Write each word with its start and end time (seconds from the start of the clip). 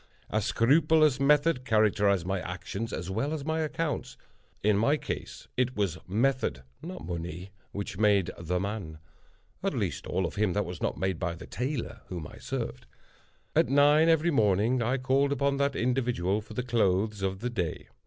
A 0.31 0.41
scrupulous 0.41 1.19
method 1.19 1.63
characterized 1.63 2.25
my 2.25 2.39
actions 2.39 2.91
as 2.91 3.11
well 3.11 3.33
as 3.33 3.45
my 3.45 3.59
accounts. 3.59 4.17
In 4.63 4.75
my 4.75 4.97
case 4.97 5.47
it 5.55 5.75
was 5.75 5.99
method—not 6.07 7.05
money—which 7.05 7.99
made 7.99 8.31
the 8.35 8.59
man: 8.59 8.97
at 9.61 9.75
least 9.75 10.07
all 10.07 10.25
of 10.25 10.37
him 10.37 10.53
that 10.53 10.65
was 10.65 10.81
not 10.81 10.97
made 10.97 11.19
by 11.19 11.35
the 11.35 11.45
tailor 11.45 12.01
whom 12.07 12.25
I 12.27 12.39
served. 12.39 12.87
At 13.55 13.69
nine, 13.69 14.09
every 14.09 14.31
morning, 14.31 14.81
I 14.81 14.97
called 14.97 15.31
upon 15.31 15.57
that 15.57 15.75
individual 15.75 16.41
for 16.41 16.55
the 16.55 16.63
clothes 16.63 17.21
of 17.21 17.41
the 17.41 17.51
day. 17.51 17.87